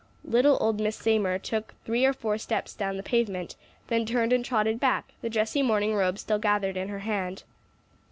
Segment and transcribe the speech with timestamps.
[0.25, 3.55] Little old Miss Seymour took three or four steps down the pavement,
[3.85, 7.43] then turned and trotted back, the dressy morning robe still gathered in her hand.